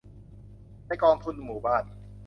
[0.87, 1.83] ในกองทุนหมู่บ้าน